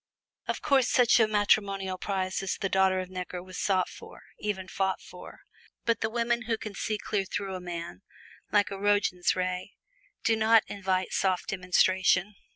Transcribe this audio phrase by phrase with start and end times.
[0.47, 4.67] Of course such a matrimonial prize as the daughter of Necker was sought for, even
[4.67, 5.41] fought for.
[5.85, 8.01] But the women who can see clear through a man,
[8.51, 9.73] like a Roentgen ray,
[10.23, 12.33] do not invite soft demonstration.